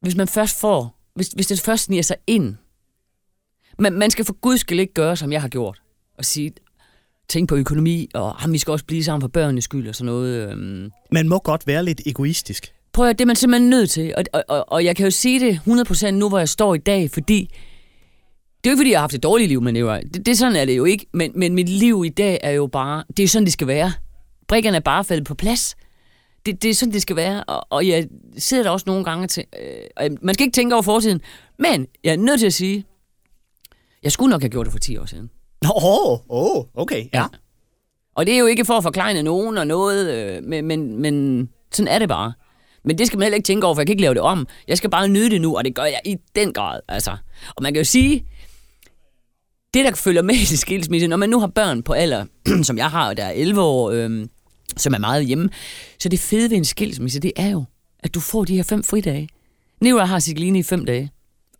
[0.00, 2.56] hvis man først får, hvis, hvis det først sniger sig ind,
[3.78, 5.82] man, man skal for guds skyld ikke gøre, som jeg har gjort,
[6.18, 6.52] og sige,
[7.28, 9.94] tænk på økonomi, og ah, ham, vi skal også blive sammen for børnenes skyld og
[9.94, 10.50] sådan noget.
[10.50, 10.90] Øhm.
[11.12, 12.72] Man må godt være lidt egoistisk.
[12.92, 15.10] Prøv at det er man simpelthen nødt til, og, og, og, og jeg kan jo
[15.10, 17.50] sige det 100% nu, hvor jeg står i dag, fordi
[18.64, 19.98] det er jo ikke, fordi jeg har haft et dårligt liv med Leroy.
[20.14, 22.66] Det, det sådan er det jo ikke, men, men mit liv i dag er jo
[22.66, 23.92] bare, det er sådan, det skal være.
[24.48, 25.76] Brikkerne er bare faldet på plads
[26.46, 27.44] det, det er sådan, det skal være.
[27.44, 29.44] Og, og jeg sidder der også nogle gange til...
[30.02, 31.20] Øh, man skal ikke tænke over fortiden,
[31.58, 32.84] men jeg er nødt til at sige,
[34.02, 35.30] jeg skulle nok have gjort det for 10 år siden.
[35.64, 37.20] Åh, oh, oh, okay, ja.
[37.20, 37.26] ja.
[38.14, 41.48] Og det er jo ikke for at forklejne nogen og noget, øh, men, men, men
[41.72, 42.32] sådan er det bare.
[42.84, 44.46] Men det skal man heller ikke tænke over, for jeg kan ikke lave det om.
[44.68, 46.80] Jeg skal bare nyde det nu, og det gør jeg i den grad.
[46.88, 47.10] Altså.
[47.56, 48.24] Og man kan jo sige,
[49.74, 52.24] det der følger med i skilsmisse, når man nu har børn på alder,
[52.62, 54.26] som jeg har, der er 11 år, øh,
[54.76, 55.48] som er meget hjemme.
[55.98, 57.64] Så det fede ved en skilsmisse, det er jo,
[57.98, 59.28] at du får de her fem fridage.
[59.80, 61.10] Nora har Sigline i fem dage,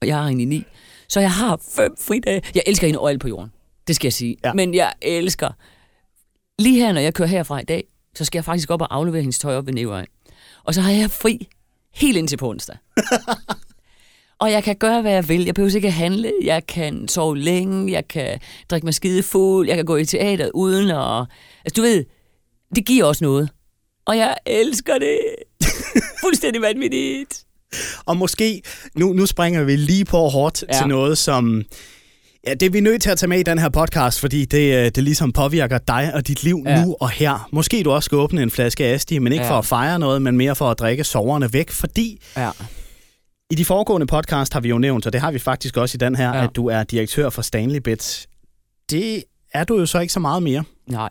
[0.01, 0.65] og jeg har hende i ni.
[1.09, 2.43] Så jeg har fem fridage.
[2.55, 3.51] Jeg elsker hende overalt på jorden.
[3.87, 4.37] Det skal jeg sige.
[4.45, 4.53] Ja.
[4.53, 5.49] Men jeg elsker...
[6.59, 9.21] Lige her, når jeg kører herfra i dag, så skal jeg faktisk op og aflevere
[9.21, 10.05] hendes tøj op ved Nora.
[10.65, 11.49] Og så har jeg fri
[11.95, 12.77] helt indtil på onsdag.
[14.43, 15.45] og jeg kan gøre, hvad jeg vil.
[15.45, 16.33] Jeg behøver ikke at handle.
[16.45, 17.93] Jeg kan sove længe.
[17.93, 19.69] Jeg kan drikke mig skide fuld.
[19.69, 21.27] Jeg kan gå i teater uden at...
[21.65, 22.05] Altså, du ved,
[22.77, 23.51] det giver også noget.
[24.07, 25.19] Og jeg elsker det.
[26.25, 27.45] Fuldstændig vanvittigt.
[28.07, 28.63] Og måske,
[28.95, 30.79] nu, nu springer vi lige på hårdt ja.
[30.79, 31.65] til noget, som...
[32.47, 34.75] Ja, det er vi nødt til at tage med i den her podcast, fordi det,
[34.75, 36.85] øh, det ligesom påvirker dig og dit liv ja.
[36.85, 37.49] nu og her.
[37.53, 39.51] Måske du også skal åbne en flaske Asti, men ikke ja.
[39.51, 42.23] for at fejre noget, men mere for at drikke soverne væk, fordi...
[42.37, 42.51] Ja.
[43.51, 45.99] I de foregående podcast har vi jo nævnt, og det har vi faktisk også i
[45.99, 46.45] den her, ja.
[46.45, 48.29] at du er direktør for Stanley Bits.
[48.91, 49.25] Det
[49.55, 50.65] er du jo så ikke så meget mere.
[50.87, 51.11] Nej.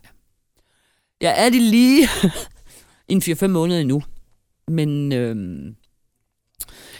[1.21, 2.07] Jeg er det lige
[3.07, 4.03] en 4-5 måneder endnu.
[4.67, 5.75] Men øhm,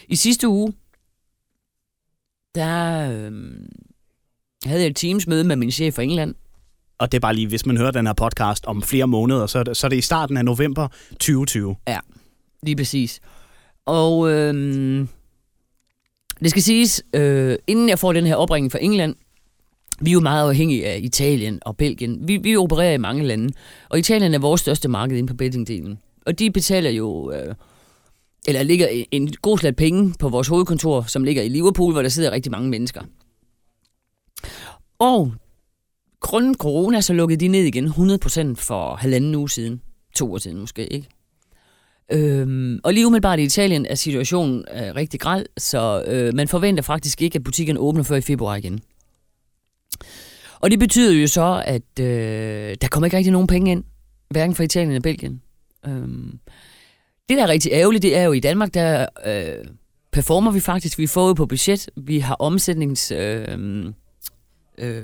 [0.08, 0.72] i sidste uge,
[2.54, 3.68] der øhm,
[4.64, 6.34] havde jeg et teamsmøde med min chef fra England.
[6.98, 9.58] Og det er bare lige, hvis man hører den her podcast om flere måneder, så
[9.58, 11.76] er det, så er det i starten af november 2020.
[11.88, 11.98] Ja,
[12.62, 13.20] lige præcis.
[13.86, 15.08] Og øhm,
[16.40, 19.14] det skal siges, øh, inden jeg får den her opringning fra England,
[20.00, 22.28] vi er jo meget afhængige af Italien og Belgien.
[22.28, 23.52] Vi, vi opererer i mange lande,
[23.88, 25.98] og Italien er vores største marked inde på bettingdelen.
[26.26, 27.54] Og de betaler jo, øh,
[28.46, 32.08] eller ligger en god slat penge på vores hovedkontor, som ligger i Liverpool, hvor der
[32.08, 33.02] sidder rigtig mange mennesker.
[35.02, 35.32] Og
[36.20, 39.80] grunden corona, så lukkede de ned igen 100% for halvanden uge siden.
[40.14, 41.08] To år siden måske, ikke?
[42.12, 46.82] Øhm, og lige umiddelbart i Italien er situationen øh, rigtig græld, så øh, man forventer
[46.82, 48.80] faktisk ikke, at butikken åbner før i februar igen.
[50.60, 53.84] Og det betyder jo så, at øh, der kommer ikke rigtig nogen penge ind,
[54.30, 55.42] hverken fra Italien eller Belgien.
[55.86, 56.38] Øhm,
[57.28, 59.64] det, der er rigtig ærgerligt, det er jo i Danmark, der øh,
[60.12, 60.98] performer vi faktisk.
[60.98, 61.90] Vi får jo på budget.
[61.96, 63.12] Vi har omsætnings...
[63.12, 63.92] Øh,
[64.78, 65.02] øh,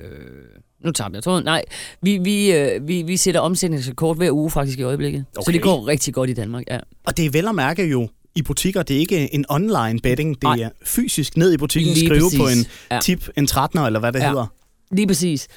[0.85, 1.45] nu tager jeg tråden.
[1.45, 1.63] Nej,
[2.03, 5.25] vi, vi, øh, vi, vi sætter omsætningsrekord hver uge faktisk i øjeblikket.
[5.37, 5.45] Okay.
[5.45, 6.79] Så det går rigtig godt i Danmark, ja.
[7.07, 8.83] Og det er vel at mærke jo i butikker.
[8.83, 10.43] Det er ikke en online betting.
[10.43, 12.39] Det er fysisk ned i butikken, Lige skrive præcis.
[12.39, 13.01] på en ja.
[13.01, 14.29] tip, en 13'er, eller hvad det ja.
[14.29, 14.47] hedder.
[14.91, 15.49] Lige præcis.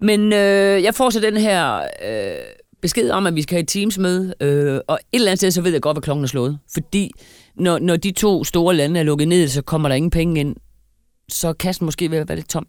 [0.00, 2.36] Men øh, jeg får så den her øh,
[2.82, 5.60] besked om, at vi skal have et teamsmøde, øh, og et eller andet sted, så
[5.62, 6.58] ved jeg godt, hvad klokken er slået.
[6.74, 7.10] Fordi
[7.56, 10.56] når, når de to store lande er lukket ned, så kommer der ingen penge ind.
[11.28, 12.66] Så kassen måske vil være lidt tom.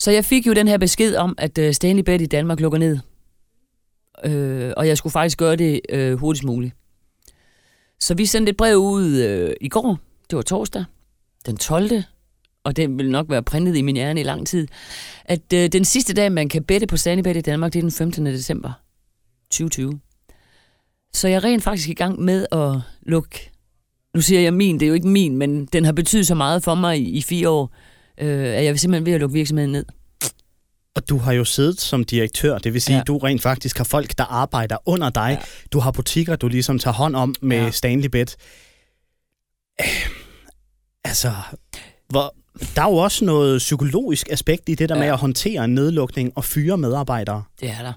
[0.00, 2.78] Så jeg fik jo den her besked om, at øh, Stanley Bed i Danmark lukker
[2.78, 2.98] ned.
[4.24, 6.74] Øh, og jeg skulle faktisk gøre det øh, hurtigst muligt.
[8.00, 9.98] Så vi sendte et brev ud øh, i går,
[10.30, 10.84] det var torsdag,
[11.46, 11.90] den 12.
[12.64, 14.68] Og det vil nok være printet i min hjerne i lang tid,
[15.24, 17.82] at øh, den sidste dag, man kan bette på Stanley Bed i Danmark, det er
[17.82, 18.26] den 15.
[18.26, 18.72] december
[19.50, 20.00] 2020.
[21.12, 23.50] Så jeg er rent faktisk i gang med at lukke,
[24.14, 26.64] nu siger jeg min, det er jo ikke min, men den har betydet så meget
[26.64, 27.72] for mig i, i fire år,
[28.20, 29.84] øh, at jeg vil simpelthen ved at lukke virksomheden ned.
[30.94, 33.02] Og du har jo siddet som direktør, det vil sige, ja.
[33.02, 35.38] du rent faktisk har folk, der arbejder under dig.
[35.40, 35.46] Ja.
[35.72, 37.70] Du har butikker, du ligesom tager hånd om med ja.
[37.70, 38.36] Stanley Bet.
[39.80, 40.08] Øh,
[41.04, 41.32] altså,
[42.08, 42.34] hvor,
[42.76, 45.00] der er jo også noget psykologisk aspekt i det der ja.
[45.00, 47.42] med at håndtere en nedlukning og fyre medarbejdere.
[47.60, 47.92] Det er der.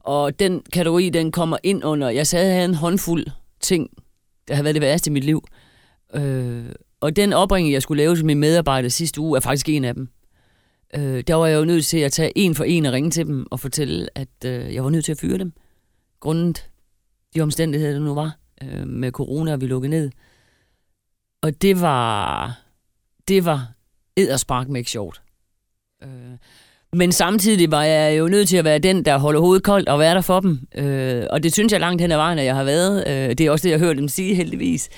[0.00, 3.26] Og den kategori, den kommer ind under, jeg jeg havde en håndfuld
[3.60, 3.90] ting,
[4.48, 5.44] der har været det værste i mit liv.
[6.14, 6.64] Øh,
[7.02, 9.94] og den opringning, jeg skulle lave til mine medarbejdere sidste uge, er faktisk en af
[9.94, 10.08] dem.
[10.94, 13.26] Øh, der var jeg jo nødt til at tage en for en og ringe til
[13.26, 15.52] dem og fortælle, at øh, jeg var nødt til at fyre dem.
[16.20, 16.70] Grundet
[17.34, 20.10] de omstændigheder, der nu var øh, med corona, og vi lukkede ned.
[21.42, 22.60] Og det var,
[23.28, 23.72] det var
[24.16, 25.22] edderspark med ikke sjovt.
[26.02, 26.08] Øh,
[26.92, 29.98] men samtidig var jeg jo nødt til at være den, der holder hovedet koldt og
[29.98, 30.60] være der for dem.
[30.74, 33.08] Øh, og det synes jeg langt hen ad vejen, at jeg har været.
[33.08, 34.88] Øh, det er også det, jeg har hørt dem sige heldigvis.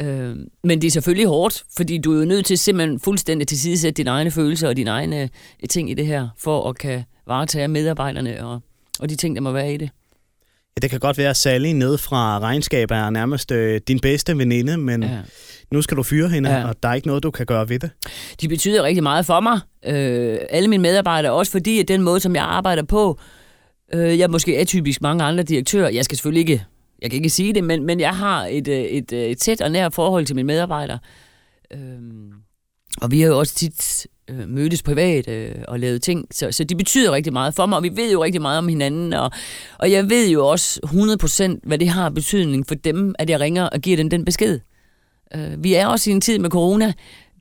[0.00, 3.60] Øh, men det er selvfølgelig hårdt, fordi du er jo nødt til simpelthen fuldstændig til
[3.60, 7.04] side dine egne følelser og dine egne øh, ting i det her, for at kan
[7.26, 8.60] varetage medarbejderne og,
[9.00, 9.90] og de ting, der må være i det.
[10.76, 14.38] Ja, det kan godt være, at Sally ned fra regnskab er nærmest øh, din bedste
[14.38, 15.18] veninde, men ja.
[15.72, 16.68] nu skal du fyre hende, ja.
[16.68, 17.90] og der er ikke noget, du kan gøre ved det.
[18.40, 22.20] De betyder rigtig meget for mig, øh, alle mine medarbejdere, også fordi at den måde,
[22.20, 23.18] som jeg arbejder på,
[23.94, 25.88] øh, jeg er måske atypisk mange andre direktører.
[25.88, 26.64] Jeg skal selvfølgelig ikke
[27.02, 29.60] jeg kan ikke sige det, men, men jeg har et, øh, et, øh, et tæt
[29.60, 30.98] og nært forhold til mine medarbejdere.
[31.72, 32.32] Øhm,
[33.02, 36.64] og vi har jo også tit øh, mødtes privat øh, og lavet ting, så, så
[36.64, 39.30] de betyder rigtig meget for mig, og vi ved jo rigtig meget om hinanden, og,
[39.78, 40.80] og jeg ved jo også
[41.64, 44.60] 100% hvad det har betydning for dem, at jeg ringer og giver dem den besked.
[45.34, 46.92] Øh, vi er også i en tid med corona,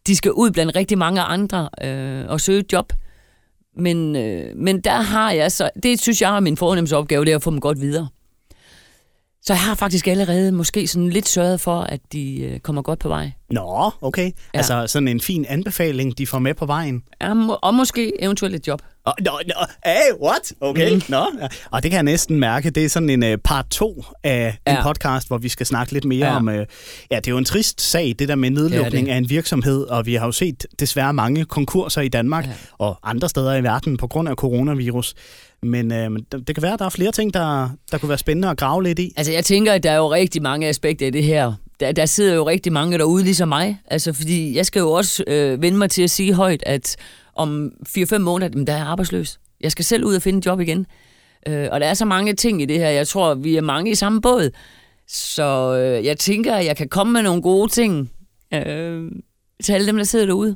[0.08, 2.94] de skal ud blandt rigtig mange andre øh, og søge et job,
[3.78, 7.32] men, øh, men der har jeg så, det synes jeg er min fornemmeste opgave, det
[7.32, 8.08] er at få dem godt videre.
[9.48, 13.00] Så jeg har faktisk allerede måske sådan lidt sørget for, at de øh, kommer godt
[13.00, 13.32] på vej.
[13.50, 14.26] Nå, okay.
[14.26, 14.58] Ja.
[14.58, 17.04] Altså sådan en fin anbefaling, de får med på vejen.
[17.22, 18.82] Ja, og måske eventuelt et job.
[19.08, 20.54] Nå, no, no, hey, what?
[20.62, 21.02] Okay, mm.
[21.10, 21.26] nå.
[21.42, 21.48] Ja.
[21.72, 22.70] Og det kan jeg næsten mærke.
[22.70, 24.78] Det er sådan en uh, part 2 af ja.
[24.78, 26.36] en podcast, hvor vi skal snakke lidt mere ja.
[26.36, 26.48] om...
[26.48, 29.84] Uh, ja, det er jo en trist sag, det der med nedlukning af en virksomhed,
[29.84, 32.52] og vi har jo set desværre mange konkurser i Danmark ja.
[32.78, 35.14] og andre steder i verden på grund af coronavirus.
[35.64, 36.10] Men øh,
[36.48, 38.84] det kan være, at der er flere ting, der, der kunne være spændende at grave
[38.84, 39.14] lidt i.
[39.18, 41.54] Altså, jeg tænker, at der er jo rigtig mange aspekter i det her.
[41.80, 43.80] Der, der sidder jo rigtig mange derude, ligesom mig.
[43.88, 46.96] Altså, fordi jeg skal jo også øh, vende mig til at sige højt, at
[47.38, 49.40] om 4-5 måneder, jamen, der er jeg arbejdsløs.
[49.62, 50.86] Jeg skal selv ud og finde et job igen.
[51.48, 52.90] Øh, og der er så mange ting i det her.
[52.90, 54.50] Jeg tror, vi er mange i samme båd.
[55.08, 58.12] Så øh, jeg tænker, at jeg kan komme med nogle gode ting
[58.54, 59.12] øh,
[59.64, 60.56] til alle dem, der sidder derude.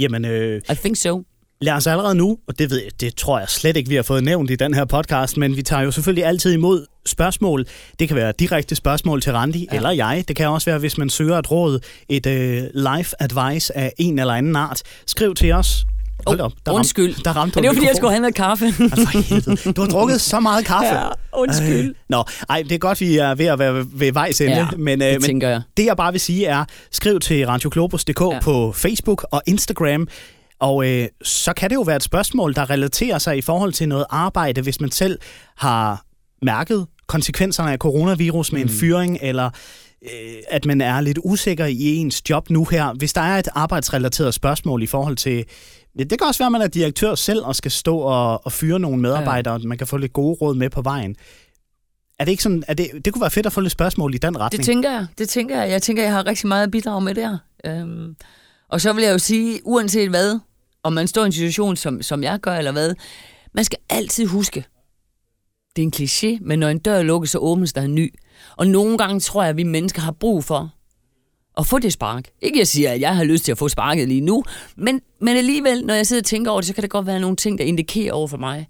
[0.00, 1.22] Jamen, øh, I think so.
[1.60, 4.02] Lad os allerede nu, og det, ved jeg, det tror jeg slet ikke, vi har
[4.02, 7.66] fået nævnt i den her podcast, men vi tager jo selvfølgelig altid imod spørgsmål.
[7.98, 9.76] Det kan være direkte spørgsmål til Randi ja.
[9.76, 10.24] eller jeg.
[10.28, 12.32] Det kan også være, hvis man søger et råd, et uh,
[12.96, 14.82] life advice af en eller anden art.
[15.06, 15.84] Skriv til os.
[16.26, 17.14] Hold op, der undskyld.
[17.14, 18.64] Ram, der ramte Men det var, fordi jeg skulle have noget kaffe.
[18.80, 20.94] altså, du har drukket så meget kaffe.
[20.94, 21.88] Ja, undskyld.
[21.88, 24.56] Øh, nå, ej, det er godt, vi er ved at være ved vejs ende.
[24.56, 25.62] Ja, men, øh, det men jeg.
[25.76, 28.40] det jeg bare vil sige er, skriv til radioglobus.dk ja.
[28.40, 30.08] på Facebook og Instagram.
[30.60, 33.88] Og øh, så kan det jo være et spørgsmål, der relaterer sig i forhold til
[33.88, 35.18] noget arbejde, hvis man selv
[35.56, 36.04] har
[36.42, 38.68] mærket konsekvenserne af coronavirus med mm.
[38.68, 39.50] en fyring, eller
[40.02, 42.92] øh, at man er lidt usikker i ens job nu her.
[42.92, 45.44] Hvis der er et arbejdsrelateret spørgsmål i forhold til...
[45.98, 48.78] Det kan også være, at man er direktør selv og skal stå og, og fyre
[48.78, 49.60] nogle medarbejdere, ja.
[49.60, 51.16] og man kan få lidt gode råd med på vejen.
[52.18, 54.18] Er det ikke sådan, er det, det kunne være fedt at få lidt spørgsmål i
[54.18, 54.58] den retning.
[54.58, 55.06] Det tænker jeg.
[55.18, 55.70] Det tænker jeg.
[55.70, 57.38] Jeg tænker, jeg har rigtig meget at bidrage med der.
[57.66, 58.16] Øhm,
[58.68, 60.38] og så vil jeg jo sige, uanset hvad,
[60.82, 62.94] om man står i en situation, som, som jeg gør, eller hvad,
[63.52, 64.64] man skal altid huske,
[65.76, 68.14] det er en kliché, men når en dør lukkes, så åbnes der en ny.
[68.56, 70.74] Og nogle gange tror jeg, at vi mennesker har brug for
[71.58, 72.30] at få det spark.
[72.42, 74.44] Ikke jeg siger, at jeg har lyst til at få sparket lige nu,
[74.76, 77.20] men, men alligevel, når jeg sidder og tænker over det, så kan det godt være
[77.20, 78.66] nogle ting, der indikerer over for mig,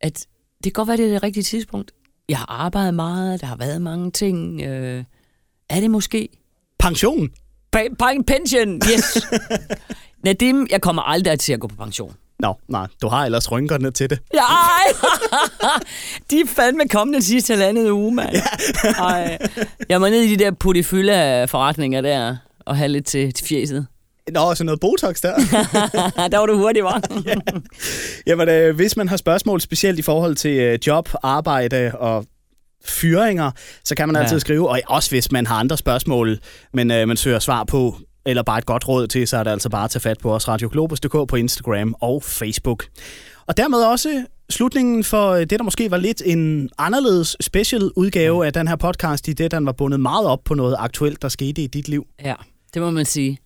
[0.00, 0.26] at
[0.64, 1.92] det kan godt være, det er det rigtige tidspunkt.
[2.28, 4.60] Jeg har arbejdet meget, der har været mange ting.
[4.60, 5.04] Øh,
[5.68, 6.28] er det måske?
[6.78, 7.30] Pension?
[8.26, 9.18] Pension, yes.
[10.24, 12.14] Nadim, jeg kommer aldrig til at gå på pension.
[12.38, 14.18] Nå, nej, du har ellers rynkerne til det.
[14.34, 14.40] Ja,
[16.30, 18.36] de er fandme kommet den sidste halvandet uge, mand.
[18.98, 19.38] Ej.
[19.88, 23.86] Jeg må ned i de der putifylle forretninger der, og have lidt til, til fjeset.
[24.32, 25.34] Nå, så noget Botox der.
[26.32, 27.02] der var du hurtig, var.
[27.26, 27.34] ja.
[28.26, 32.24] Jamen, øh, hvis man har spørgsmål specielt i forhold til øh, job, arbejde og
[32.84, 33.50] fyringer,
[33.84, 34.40] så kan man altid ja.
[34.40, 36.38] skrive, og også hvis man har andre spørgsmål,
[36.72, 39.50] men øh, man søger svar på, eller bare et godt råd til, så er det
[39.50, 42.84] altså bare at tage fat på os radioglobus.dk på Instagram og Facebook.
[43.46, 48.46] Og dermed også slutningen for øh, det, der måske var lidt en anderledes special udgave
[48.46, 51.28] af den her podcast, i det, den var bundet meget op på noget aktuelt, der
[51.28, 52.06] skete i dit liv.
[52.24, 52.34] Ja,
[52.74, 53.38] det må man sige.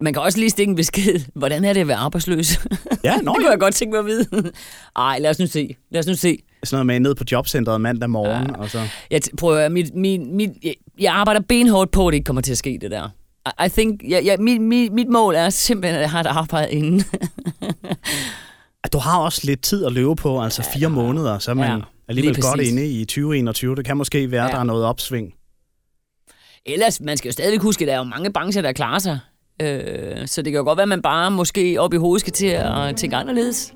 [0.00, 1.20] Man kan også lige stikke en besked.
[1.34, 2.58] Hvordan er det at være arbejdsløs?
[3.04, 4.52] Ja, nå, det kunne jeg godt tænke mig at vide.
[4.96, 5.76] Ej, lad os nu se.
[5.90, 6.38] Lad os nu se.
[6.64, 8.46] Sådan noget med ned på jobcentret mandag morgen.
[8.50, 8.56] Ja.
[8.56, 8.88] Og så.
[9.10, 12.52] Jeg prøver, mit, mit, mit, jeg, jeg arbejder benhårdt på, at det ikke kommer til
[12.52, 13.08] at ske, det der.
[13.66, 16.72] I think, ja, ja, mit, mit, mit mål er simpelthen, at jeg har et arbejde
[16.72, 17.02] inden.
[18.92, 21.78] du har også lidt tid at løbe på, altså fire ja, måneder, så er man
[21.78, 23.76] ja, alligevel godt inde i 2021.
[23.76, 24.50] Det kan måske være, ja.
[24.50, 25.34] der er noget opsving.
[26.66, 29.18] Ellers, man skal jo stadigvæk huske, at der er jo mange brancher, der klarer sig.
[29.62, 32.32] Øh, så det kan jo godt være, at man bare måske op i hovedet skal
[32.32, 33.72] til at tænke anderledes.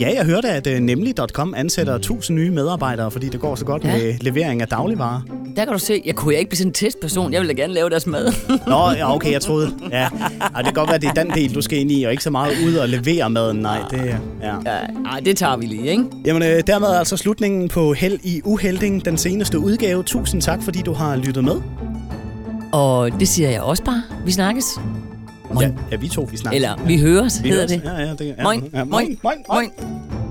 [0.00, 3.84] Ja, jeg hørte, at uh, nemlig.com ansætter 1000 nye medarbejdere, fordi det går så godt
[3.84, 3.96] ja.
[3.96, 5.20] med levering af dagligvarer.
[5.56, 7.32] Der kan du se, jeg kunne ikke blive sådan en testperson.
[7.32, 8.32] Jeg ville da gerne lave deres mad.
[8.66, 9.72] Nå, ja, okay, jeg troede.
[9.90, 10.08] Ja.
[10.54, 12.10] Ej, det kan godt være, at det er den del, du skal ind i, og
[12.10, 13.56] ikke så meget ud og levere maden.
[13.56, 14.54] Nej, det, ja.
[14.64, 16.04] ja ej, det tager vi lige, ikke?
[16.24, 20.02] Jamen, øh, dermed altså slutningen på Held i Uhelding, den seneste udgave.
[20.02, 21.60] Tusind tak, fordi du har lyttet med.
[22.72, 24.02] Og det siger jeg også bare.
[24.24, 24.64] Vi snakkes.
[25.54, 25.68] Moin.
[25.68, 26.56] Ja, ja, vi to, vi snakkes.
[26.56, 27.70] Eller vi høres, vi hedder høres.
[27.70, 27.82] det.
[27.84, 28.42] Ja, ja, det ja.
[28.42, 28.70] Moin.
[28.74, 29.18] Ja, moin.
[29.22, 29.38] Moin.
[29.48, 29.70] moin.
[29.78, 30.29] moin.